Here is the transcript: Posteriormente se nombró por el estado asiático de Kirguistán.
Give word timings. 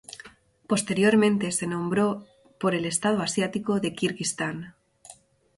Posteriormente 0.65 1.51
se 1.51 1.67
nombró 1.67 2.25
por 2.59 2.73
el 2.73 2.85
estado 2.85 3.21
asiático 3.21 3.79
de 3.79 3.93
Kirguistán. 3.93 4.73